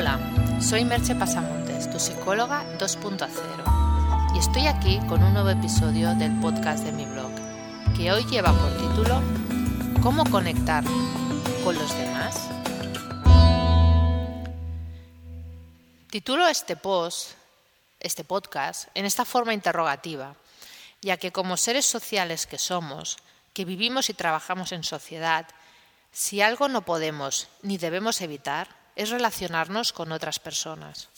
Hola, 0.00 0.20
soy 0.60 0.84
Merche 0.84 1.16
Pasamontes, 1.16 1.90
tu 1.90 1.98
psicóloga 1.98 2.64
2.0, 2.78 4.32
y 4.32 4.38
estoy 4.38 4.68
aquí 4.68 5.00
con 5.08 5.20
un 5.24 5.32
nuevo 5.32 5.48
episodio 5.50 6.14
del 6.14 6.38
podcast 6.38 6.84
de 6.84 6.92
mi 6.92 7.04
blog, 7.04 7.32
que 7.96 8.12
hoy 8.12 8.24
lleva 8.26 8.52
por 8.52 8.70
título 8.76 9.20
¿Cómo 10.00 10.24
conectar 10.30 10.84
con 11.64 11.74
los 11.74 11.98
demás? 11.98 12.48
Titulo 16.10 16.46
este 16.46 16.76
post, 16.76 17.32
este 17.98 18.22
podcast, 18.22 18.90
en 18.94 19.04
esta 19.04 19.24
forma 19.24 19.52
interrogativa, 19.52 20.36
ya 21.02 21.16
que 21.16 21.32
como 21.32 21.56
seres 21.56 21.86
sociales 21.86 22.46
que 22.46 22.58
somos, 22.58 23.16
que 23.52 23.64
vivimos 23.64 24.10
y 24.10 24.14
trabajamos 24.14 24.70
en 24.70 24.84
sociedad, 24.84 25.48
si 26.12 26.40
algo 26.40 26.68
no 26.68 26.82
podemos 26.82 27.48
ni 27.62 27.78
debemos 27.78 28.20
evitar, 28.20 28.77
es 28.98 29.10
relacionarnos 29.10 29.92
con 29.92 30.10
otras 30.10 30.40
personas. 30.40 31.08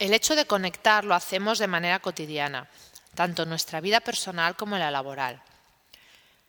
El 0.00 0.12
hecho 0.12 0.34
de 0.34 0.44
conectar 0.44 1.04
lo 1.04 1.14
hacemos 1.14 1.60
de 1.60 1.68
manera 1.68 2.00
cotidiana, 2.00 2.68
tanto 3.14 3.44
en 3.44 3.48
nuestra 3.48 3.80
vida 3.80 4.00
personal 4.00 4.56
como 4.56 4.76
la 4.76 4.90
laboral. 4.90 5.40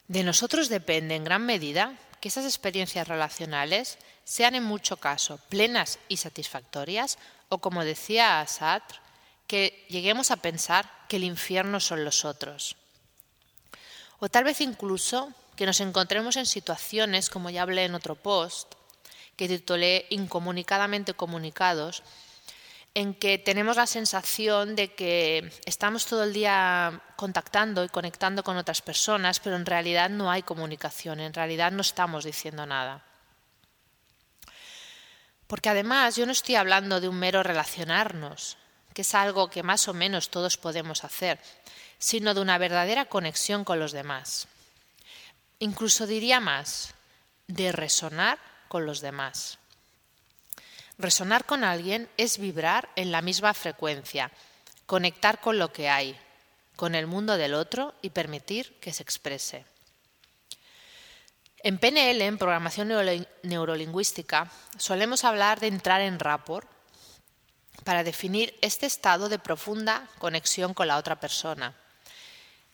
De 0.07 0.23
nosotros 0.23 0.67
depende 0.67 1.15
en 1.15 1.23
gran 1.23 1.45
medida 1.45 1.93
que 2.19 2.29
esas 2.29 2.43
experiencias 2.45 3.07
relacionales 3.07 3.99
sean 4.23 4.55
en 4.55 4.63
mucho 4.63 4.97
caso 4.97 5.39
plenas 5.47 5.99
y 6.09 6.17
satisfactorias 6.17 7.19
o, 7.49 7.59
como 7.59 7.85
decía 7.85 8.43
Sartre, 8.47 8.97
que 9.45 9.85
lleguemos 9.89 10.31
a 10.31 10.37
pensar 10.37 10.89
que 11.07 11.17
el 11.17 11.23
infierno 11.23 11.79
son 11.79 12.03
los 12.03 12.25
otros. 12.25 12.75
O 14.19 14.27
tal 14.27 14.43
vez 14.43 14.59
incluso 14.59 15.31
que 15.55 15.67
nos 15.67 15.81
encontremos 15.81 16.35
en 16.35 16.47
situaciones, 16.47 17.29
como 17.29 17.51
ya 17.51 17.61
hablé 17.61 17.85
en 17.85 17.93
otro 17.93 18.15
post, 18.15 18.78
que 19.39 19.47
titulé 19.47 20.05
Incomunicadamente 20.09 21.13
comunicados, 21.13 22.03
en 22.93 23.13
que 23.13 23.37
tenemos 23.37 23.77
la 23.77 23.87
sensación 23.87 24.75
de 24.75 24.91
que 24.93 25.49
estamos 25.63 26.05
todo 26.05 26.25
el 26.25 26.33
día 26.33 27.01
contactando 27.15 27.85
y 27.85 27.87
conectando 27.87 28.43
con 28.43 28.57
otras 28.57 28.81
personas, 28.81 29.39
pero 29.39 29.55
en 29.55 29.65
realidad 29.65 30.09
no 30.09 30.29
hay 30.29 30.43
comunicación, 30.43 31.21
en 31.21 31.33
realidad 31.33 31.71
no 31.71 31.79
estamos 31.79 32.25
diciendo 32.25 32.65
nada. 32.65 33.05
Porque 35.47 35.69
además 35.69 36.17
yo 36.17 36.25
no 36.25 36.33
estoy 36.33 36.55
hablando 36.55 36.99
de 36.99 37.07
un 37.07 37.15
mero 37.15 37.41
relacionarnos, 37.41 38.57
que 38.93 39.03
es 39.03 39.15
algo 39.15 39.49
que 39.49 39.63
más 39.63 39.87
o 39.87 39.93
menos 39.93 40.31
todos 40.31 40.57
podemos 40.57 41.05
hacer, 41.05 41.39
sino 41.97 42.33
de 42.33 42.41
una 42.41 42.57
verdadera 42.57 43.05
conexión 43.05 43.63
con 43.63 43.79
los 43.79 43.93
demás. 43.93 44.49
Incluso 45.59 46.07
diría 46.07 46.41
más, 46.41 46.93
de 47.47 47.71
resonar 47.71 48.48
con 48.69 48.85
los 48.85 49.01
demás. 49.01 49.59
Resonar 50.97 51.45
con 51.45 51.65
alguien 51.65 52.09
es 52.15 52.37
vibrar 52.37 52.89
en 52.95 53.11
la 53.11 53.21
misma 53.21 53.53
frecuencia, 53.53 54.31
conectar 54.85 55.41
con 55.41 55.59
lo 55.59 55.73
que 55.73 55.89
hay, 55.89 56.17
con 56.77 56.95
el 56.95 57.07
mundo 57.07 57.35
del 57.35 57.53
otro 57.53 57.93
y 58.01 58.11
permitir 58.11 58.79
que 58.79 58.93
se 58.93 59.03
exprese. 59.03 59.65
En 61.61 61.77
PNL, 61.77 62.21
en 62.21 62.37
programación 62.37 62.89
neurolingüística, 63.43 64.49
solemos 64.77 65.25
hablar 65.25 65.59
de 65.59 65.67
entrar 65.67 65.99
en 65.99 66.19
rapport 66.19 66.69
para 67.83 68.03
definir 68.03 68.57
este 68.61 68.85
estado 68.85 69.27
de 69.27 69.39
profunda 69.39 70.07
conexión 70.19 70.73
con 70.73 70.87
la 70.87 70.97
otra 70.97 71.19
persona, 71.19 71.75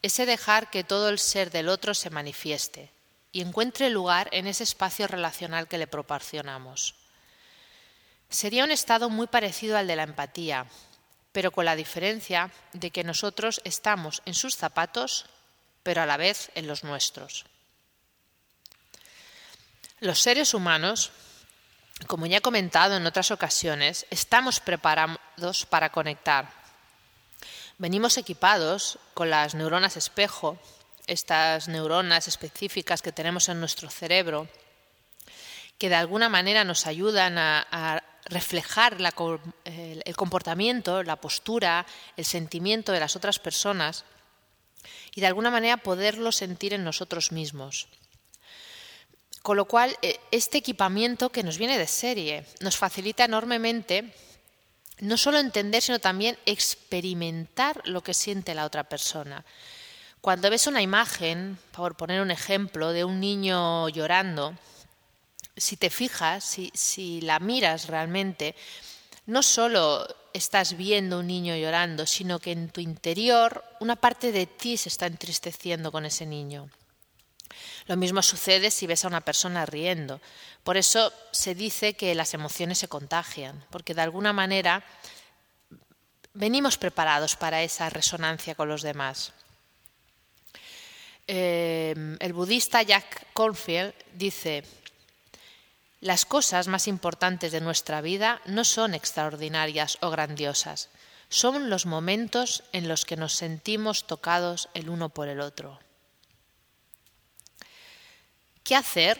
ese 0.01 0.25
dejar 0.25 0.69
que 0.69 0.83
todo 0.83 1.09
el 1.09 1.17
ser 1.17 1.49
del 1.49 1.69
otro 1.69 1.93
se 1.93 2.11
manifieste, 2.11 2.91
y 3.35 3.41
encuentre 3.41 3.89
lugar 3.89 4.29
en 4.31 4.47
ese 4.47 4.63
espacio 4.63 5.07
relacional 5.07 5.67
que 5.67 5.77
le 5.77 5.87
proporcionamos. 5.87 6.95
Sería 8.29 8.63
un 8.63 8.71
estado 8.71 9.09
muy 9.09 9.27
parecido 9.27 9.77
al 9.77 9.87
de 9.87 9.97
la 9.97 10.03
empatía, 10.03 10.67
pero 11.33 11.51
con 11.51 11.65
la 11.65 11.75
diferencia 11.75 12.49
de 12.71 12.91
que 12.91 13.03
nosotros 13.03 13.59
estamos 13.65 14.21
en 14.23 14.35
sus 14.35 14.55
zapatos, 14.55 15.25
pero 15.83 16.01
a 16.01 16.05
la 16.05 16.15
vez 16.15 16.49
en 16.55 16.65
los 16.65 16.85
nuestros. 16.85 17.43
Los 19.99 20.21
seres 20.21 20.53
humanos, 20.53 21.11
como 22.07 22.27
ya 22.27 22.37
he 22.37 22.41
comentado 22.41 22.95
en 22.95 23.05
otras 23.05 23.31
ocasiones, 23.31 24.05
estamos 24.11 24.61
preparados 24.61 25.65
para 25.65 25.91
conectar. 25.91 26.53
Venimos 27.79 28.17
equipados 28.17 28.97
con 29.13 29.29
las 29.29 29.55
neuronas 29.55 29.97
espejo 29.97 30.57
estas 31.07 31.67
neuronas 31.67 32.27
específicas 32.27 33.01
que 33.01 33.11
tenemos 33.11 33.49
en 33.49 33.59
nuestro 33.59 33.89
cerebro, 33.89 34.47
que 35.77 35.89
de 35.89 35.95
alguna 35.95 36.29
manera 36.29 36.63
nos 36.63 36.87
ayudan 36.87 37.37
a, 37.37 38.03
reflejar 38.27 38.97
el 39.65 40.15
comportamiento, 40.15 41.03
la 41.03 41.21
postura, 41.21 41.85
el 42.17 42.25
sentimiento 42.25 42.91
de 42.91 42.99
las 42.99 43.15
otras 43.15 43.37
personas 43.37 44.03
y 45.13 45.21
de 45.21 45.27
alguna 45.27 45.51
manera 45.51 45.77
poderlo 45.77 46.31
sentir 46.31 46.73
en 46.73 46.83
nosotros 46.83 47.31
mismos. 47.31 47.87
Con 49.43 49.57
lo 49.57 49.65
cual, 49.65 49.95
e, 50.01 50.19
este 50.31 50.57
equipamiento 50.57 51.29
que 51.29 51.43
nos 51.43 51.59
viene 51.59 51.77
de 51.77 51.85
serie 51.85 52.45
nos 52.61 52.77
facilita 52.77 53.25
enormemente 53.25 54.11
no 54.99 55.17
solo 55.17 55.37
entender, 55.37 55.83
sino 55.83 55.99
también 55.99 56.37
experimentar 56.47 57.81
lo 57.85 58.01
que 58.01 58.15
siente 58.15 58.55
la 58.55 58.65
otra 58.65 58.85
persona. 58.85 59.45
Cuando 60.25 60.49
ves 60.49 60.65
una 60.65 60.81
imagen, 60.81 61.59
por 61.71 61.95
poner 61.95 62.19
un 62.19 62.31
ejemplo, 62.31 62.91
de 62.93 63.03
un 63.03 63.19
niño 63.19 63.87
llorando, 63.89 64.55
si 65.55 65.77
te 65.77 65.91
fijas, 65.91 66.43
si, 66.43 67.21
la 67.21 67.37
miras 67.37 67.85
realmente, 67.85 68.55
no 69.27 69.43
solo 69.43 70.03
estás 70.33 70.77
viendo 70.77 71.19
un 71.19 71.27
niño 71.27 71.55
llorando, 71.55 72.07
sino 72.07 72.39
que 72.39 72.53
en 72.53 72.69
tu 72.69 72.81
interior 72.81 73.63
una 73.79 73.97
parte 73.97 74.31
de 74.31 74.47
ti 74.47 74.77
se 74.77 74.89
está 74.89 75.05
entristeciendo 75.05 75.91
con 75.91 76.07
ese 76.07 76.25
niño. 76.25 76.71
Lo 77.85 77.95
mismo 77.95 78.23
sucede 78.23 78.71
si 78.71 78.87
ves 78.87 79.05
a 79.05 79.09
una 79.09 79.21
persona 79.21 79.67
riendo. 79.67 80.21
Por 80.63 80.75
eso 80.75 81.13
se 81.29 81.53
dice 81.53 81.93
que 81.93 82.15
las 82.15 82.33
emociones 82.33 82.79
se 82.79 82.87
contagian, 82.87 83.63
porque 83.69 83.93
de 83.93 84.01
alguna 84.01 84.33
manera 84.33 84.83
venimos 86.33 86.79
preparados 86.79 87.35
para 87.35 87.61
esa 87.61 87.91
resonancia 87.91 88.55
con 88.55 88.69
los 88.69 88.81
demás. 88.81 89.31
Em, 91.27 92.17
el 92.19 92.33
budista 92.33 92.83
Jack 92.83 93.33
Cornfield 93.33 93.93
dice, 94.13 94.63
las 95.99 96.25
cosas 96.25 96.67
más 96.67 96.87
importantes 96.87 97.51
de 97.51 97.61
nuestra 97.61 98.01
vida 98.01 98.41
no 98.45 98.63
son 98.63 98.93
extraordinarias 98.93 99.97
o 100.01 100.11
grandiosas, 100.11 100.89
son 101.29 101.71
los 101.71 101.87
momentos 101.87 102.63
en 102.73 102.87
los 102.87 103.05
que 103.05 103.17
nos 103.17 103.33
sentimos 103.33 104.05
tocados 104.05 104.69
el 104.75 104.89
uno 104.89 105.09
por 105.09 105.27
el 105.27 105.41
otro. 105.41 105.79
¿Qué 108.63 108.75
hacer, 108.75 109.19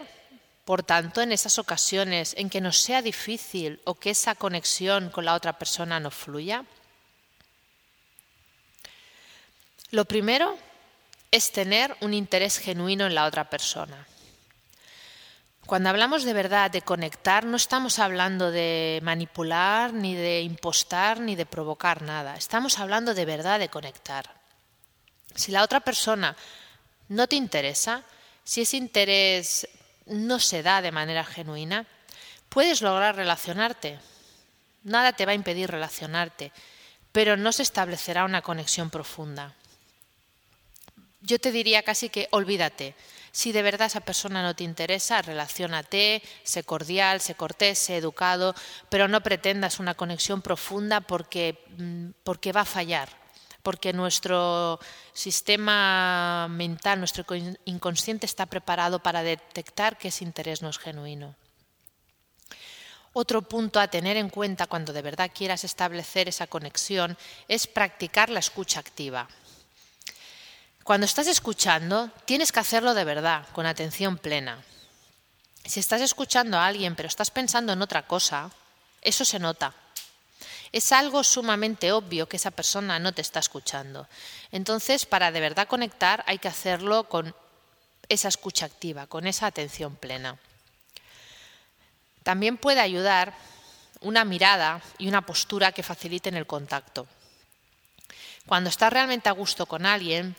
por 0.64 0.84
tanto, 0.84 1.22
en 1.22 1.32
esas 1.32 1.58
ocasiones 1.58 2.36
en 2.38 2.52
que 2.52 2.62
nos 2.62 2.78
sea 2.78 3.02
difícil 3.02 3.82
o 3.84 3.96
que 3.96 4.12
esa 4.12 4.36
conexión 4.36 5.10
con 5.10 5.26
la 5.26 5.34
otra 5.34 5.58
persona 5.58 6.00
no 6.00 6.12
fluya? 6.12 6.66
Lo 9.90 10.06
primero 10.06 10.58
es 11.31 11.52
tener 11.52 11.96
un 12.02 12.13
interés 12.13 12.59
genuino 12.59 13.06
en 13.06 13.16
la 13.16 13.25
otra 13.25 13.50
persona. 13.50 14.08
Cuando 15.66 15.90
hablamos 15.90 16.24
de 16.24 16.34
verdad, 16.34 16.69
de 16.69 16.84
conectar, 16.84 17.44
no 17.44 17.58
estamos 17.58 17.97
hablando 17.97 18.52
de 18.52 19.00
manipular, 19.02 19.94
ni 19.94 20.14
de 20.14 20.41
impostar, 20.41 21.19
ni 21.19 21.35
de 21.35 21.47
provocar 21.47 22.03
nada. 22.03 22.35
Estamos 22.35 22.78
hablando 22.78 23.16
de 23.16 23.25
verdad 23.25 23.58
de 23.59 23.69
conectar. 23.69 24.30
Si 25.34 25.52
la 25.52 25.64
otra 25.64 25.80
persona 25.80 26.35
no 27.09 27.28
te 27.28 27.35
interesa, 27.35 28.03
si 28.44 28.62
ese 28.62 28.78
interés 28.78 29.68
no 30.06 30.40
se 30.40 30.62
da 30.62 30.84
de 30.84 30.91
manera 30.91 31.25
genuina, 31.25 31.88
puedes 32.47 32.84
lograr 32.84 33.16
relacionarte. 33.16 33.97
Nada 34.84 35.14
te 35.14 35.26
va 35.26 35.32
a 35.32 35.35
impedir 35.35 35.72
relacionarte, 35.72 36.52
pero 37.11 37.38
no 37.38 37.52
se 37.52 37.64
establecerá 37.64 38.23
una 38.23 38.44
conexión 38.44 38.91
profunda 38.91 39.55
yo 41.26 41.40
te 41.40 41.52
diría 41.52 41.84
casi 41.84 42.10
que 42.10 42.28
olvídate. 42.32 42.96
Si 43.32 43.52
de 43.52 43.62
verdad 43.62 43.88
esa 43.88 44.00
persona 44.00 44.42
no 44.42 44.56
te 44.56 44.64
interesa, 44.64 45.22
relacionate, 45.22 46.22
sé 46.44 46.64
cordial, 46.64 47.20
sé 47.20 47.36
cortés, 47.36 47.80
sé 47.80 47.98
educado, 47.98 48.56
pero 48.90 49.08
no 49.08 49.22
pretendas 49.22 49.80
una 49.80 49.96
conexión 49.96 50.42
profunda 50.42 51.02
porque, 51.02 51.66
mm, 51.78 52.12
porque 52.24 52.54
va 52.54 52.62
a 52.62 52.66
fallar, 52.66 53.10
porque 53.62 53.92
nuestro 53.92 54.80
sistema 55.12 56.48
mental, 56.50 57.00
nuestro 57.00 57.26
inconsciente 57.66 58.26
está 58.26 58.46
preparado 58.46 59.00
para 59.00 59.24
detectar 59.24 59.98
que 59.98 60.10
ese 60.10 60.24
interés 60.24 60.62
no 60.62 60.70
es 60.70 60.78
genuino. 60.78 61.36
Otro 63.12 63.42
punto 63.42 63.80
a 63.80 63.88
tener 63.88 64.18
en 64.18 64.30
cuenta 64.30 64.68
cuando 64.68 64.92
de 64.94 65.02
verdad 65.02 65.32
quieras 65.34 65.64
establecer 65.64 66.30
esa 66.30 66.48
conexión 66.48 67.18
es 67.48 67.66
practicar 67.66 68.30
la 68.30 68.40
escucha 68.40 68.80
activa. 68.80 69.28
Cuando 70.85 71.05
estás 71.05 71.26
escuchando, 71.26 72.11
tienes 72.26 72.52
que 72.52 72.59
hacerlo 72.59 72.93
de 72.93 73.05
verdad, 73.05 73.47
con 73.53 73.66
atención 73.66 74.20
plena. 74.20 74.64
Si 75.66 75.79
estás 75.79 75.99
escuchando 75.99 76.59
a 76.59 76.67
alguien 76.67 76.96
pero 76.96 77.08
estás 77.08 77.32
pensando 77.32 77.73
en 77.73 77.82
otra 77.82 78.05
cosa, 78.05 78.52
eso 79.02 79.26
se 79.26 79.40
nota. 79.40 79.73
Es 80.72 80.91
algo 80.91 81.23
sumamente 81.23 81.91
obvio 81.91 82.29
que 82.29 82.37
esa 82.37 82.52
persona 82.52 82.99
no 82.99 83.14
te 83.14 83.23
está 83.23 83.40
escuchando. 83.40 84.08
Entonces, 84.52 85.08
para 85.08 85.32
de 85.32 85.40
verdad 85.40 85.67
conectar 85.67 86.23
hay 86.28 86.37
que 86.37 86.49
hacerlo 86.49 87.09
con 87.09 87.34
esa 88.08 88.28
escucha 88.28 88.67
activa, 88.67 89.08
con 89.08 89.26
esa 89.26 89.47
atención 89.47 89.96
plena. 89.96 90.38
También 92.22 92.58
puede 92.58 92.81
ayudar 92.81 93.34
una 94.02 94.23
mirada 94.23 94.84
y 94.99 95.08
una 95.08 95.26
postura 95.26 95.72
que 95.72 95.81
faciliten 95.81 96.35
el 96.35 96.46
contacto. 96.46 97.08
Cuando 98.46 98.70
estás 98.70 98.93
realmente 98.93 99.29
a 99.29 99.31
gusto 99.31 99.66
con 99.66 99.88
alguien, 99.88 100.35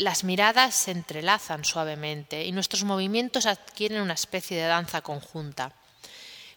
las 0.00 0.24
miradas 0.24 0.74
se 0.74 0.92
entrelazan 0.92 1.64
suavemente 1.64 2.46
y 2.46 2.52
nuestros 2.52 2.84
movimientos 2.84 3.44
adquieren 3.44 4.00
una 4.00 4.14
especie 4.14 4.56
de 4.56 4.66
danza 4.66 5.02
conjunta. 5.02 5.74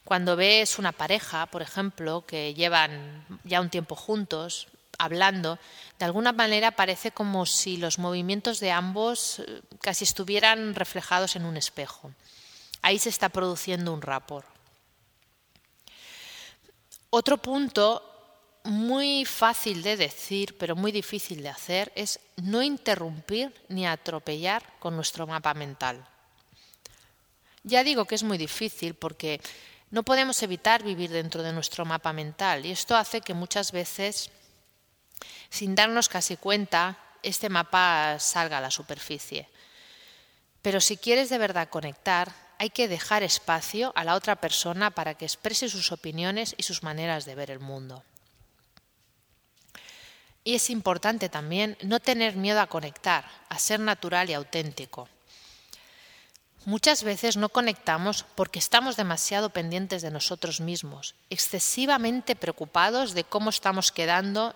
Cuando 0.05 0.37
ves 0.37 0.79
una 0.79 0.93
pareja, 0.93 1.45
por 1.47 1.61
ejemplo, 1.61 2.25
que 2.25 2.53
llevan 2.53 3.25
ya 3.43 3.59
un 3.59 3.69
tiempo 3.69 3.95
juntos, 3.95 4.67
hablando, 4.97 5.59
de 5.99 6.05
alguna 6.05 6.31
manera 6.31 6.71
parece 6.71 7.11
como 7.11 7.45
si 7.45 7.75
los 7.75 7.99
movimientos 7.99 8.61
de 8.61 8.71
ambos 8.71 9.39
eh, 9.39 9.61
casi 9.81 10.05
estuvieran 10.05 10.73
reflejados 10.73 11.35
en 11.35 11.43
un 11.43 11.57
espejo. 11.57 12.11
Ahí 12.81 12.97
se 12.97 13.09
está 13.09 13.27
produciendo 13.27 13.93
un 13.93 14.01
rapor. 14.01 14.45
Otro 17.09 17.37
punto 17.37 18.12
muy 18.63 19.25
fácil 19.25 19.83
de 19.83 19.97
decir, 19.97 20.57
pero 20.57 20.75
muy 20.75 20.91
difícil 20.91 21.43
de 21.43 21.49
hacer, 21.49 21.91
es 21.95 22.19
no 22.37 22.61
interrumpir 22.61 23.53
ni 23.67 23.85
atropellar 23.85 24.63
con 24.79 24.95
nuestro 24.95 25.27
mapa 25.27 25.53
mental. 25.53 26.07
Ya 27.63 27.83
digo 27.83 28.05
que 28.05 28.15
es 28.15 28.23
muy 28.23 28.37
difícil 28.37 28.93
porque 28.93 29.41
no 29.91 30.03
podemos 30.03 30.41
evitar 30.43 30.83
vivir 30.83 31.11
dentro 31.11 31.43
de 31.43 31.53
nuestro 31.53 31.85
mapa 31.85 32.13
mental 32.13 32.65
y 32.65 32.71
esto 32.71 32.95
hace 32.95 33.21
que 33.21 33.33
muchas 33.33 33.71
veces, 33.71 34.29
sin 35.49 35.75
darnos 35.75 36.09
casi 36.09 36.37
cuenta, 36.37 36.97
este 37.21 37.49
mapa 37.49 38.17
salga 38.19 38.57
a 38.57 38.61
la 38.61 38.71
superficie. 38.71 39.47
Pero 40.61 40.79
si 40.79 40.97
quieres 40.97 41.29
de 41.29 41.37
verdad 41.37 41.69
conectar, 41.69 42.33
hay 42.57 42.69
que 42.69 42.87
dejar 42.87 43.23
espacio 43.23 43.91
a 43.95 44.03
la 44.05 44.15
otra 44.15 44.37
persona 44.37 44.91
para 44.91 45.15
que 45.15 45.25
exprese 45.25 45.67
sus 45.67 45.91
opiniones 45.91 46.55
y 46.57 46.63
sus 46.63 46.83
maneras 46.83 47.25
de 47.25 47.35
ver 47.35 47.51
el 47.51 47.59
mundo. 47.59 48.03
Y 50.43 50.55
es 50.55 50.69
importante 50.69 51.29
también 51.29 51.77
no 51.81 51.99
tener 51.99 52.35
miedo 52.35 52.59
a 52.59 52.67
conectar, 52.67 53.25
a 53.49 53.59
ser 53.59 53.79
natural 53.79 54.29
y 54.29 54.33
auténtico. 54.33 55.07
Muchas 56.65 57.03
veces 57.03 57.35
no 57.35 57.49
conectamos 57.49 58.25
porque 58.35 58.59
estamos 58.59 58.95
demasiado 58.95 59.49
pendientes 59.49 60.01
de 60.01 60.11
nosotros 60.11 60.61
mismos, 60.61 61.15
excesivamente 61.29 62.35
preocupados 62.35 63.13
de 63.13 63.25
cómo 63.25 63.49
estamos 63.49 63.91
quedando 63.91 64.55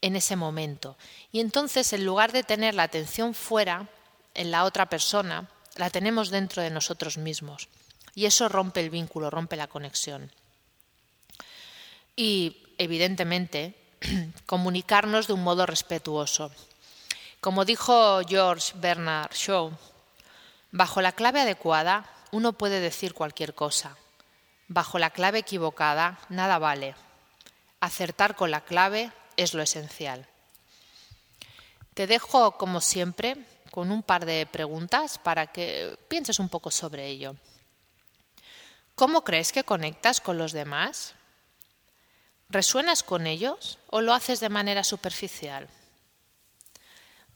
en 0.00 0.16
ese 0.16 0.36
momento. 0.36 0.96
Y 1.30 1.40
entonces, 1.40 1.92
en 1.92 2.06
lugar 2.06 2.32
de 2.32 2.42
tener 2.42 2.74
la 2.74 2.84
atención 2.84 3.34
fuera, 3.34 3.88
en 4.34 4.50
la 4.50 4.64
otra 4.64 4.88
persona, 4.88 5.48
la 5.76 5.90
tenemos 5.90 6.30
dentro 6.30 6.62
de 6.62 6.70
nosotros 6.70 7.18
mismos. 7.18 7.68
Y 8.14 8.26
eso 8.26 8.48
rompe 8.48 8.80
el 8.80 8.90
vínculo, 8.90 9.30
rompe 9.30 9.56
la 9.56 9.66
conexión. 9.66 10.30
Y, 12.16 12.62
evidentemente, 12.78 13.74
comunicarnos 14.46 15.26
de 15.26 15.32
un 15.32 15.42
modo 15.42 15.66
respetuoso. 15.66 16.50
Como 17.40 17.64
dijo 17.64 18.20
George 18.26 18.72
Bernard 18.76 19.32
Shaw, 19.34 19.72
bajo 20.72 21.00
la 21.00 21.12
clave 21.12 21.40
adecuada 21.40 22.10
uno 22.30 22.52
puede 22.52 22.80
decir 22.80 23.14
cualquier 23.14 23.54
cosa. 23.54 23.96
Bajo 24.68 24.98
la 24.98 25.10
clave 25.10 25.40
equivocada 25.40 26.18
nada 26.28 26.58
vale. 26.58 26.94
Acertar 27.80 28.34
con 28.34 28.50
la 28.50 28.62
clave 28.62 29.12
es 29.36 29.54
lo 29.54 29.62
esencial. 29.62 30.26
Te 31.92 32.06
dejo, 32.06 32.52
como 32.52 32.80
siempre, 32.80 33.36
con 33.70 33.92
un 33.92 34.02
par 34.02 34.24
de 34.24 34.46
preguntas 34.46 35.18
para 35.18 35.46
que 35.48 35.96
pienses 36.08 36.38
un 36.38 36.48
poco 36.48 36.70
sobre 36.70 37.06
ello. 37.06 37.36
¿Cómo 38.94 39.22
crees 39.22 39.52
que 39.52 39.64
conectas 39.64 40.20
con 40.20 40.38
los 40.38 40.52
demás? 40.52 41.14
¿Resuenas 42.54 43.02
con 43.02 43.26
ellos 43.26 43.80
o 43.90 44.00
lo 44.00 44.14
haces 44.14 44.38
de 44.38 44.48
manera 44.48 44.84
superficial? 44.84 45.66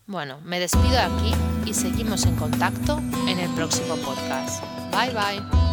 Bueno, 0.05 0.39
me 0.45 0.61
despido 0.61 0.97
aquí 0.97 1.33
y 1.65 1.73
seguimos 1.73 2.25
en 2.25 2.37
contacto 2.37 2.99
en 3.27 3.37
el 3.37 3.53
próximo 3.53 3.97
podcast. 3.97 4.63
Bye 4.93 5.11
bye. 5.11 5.68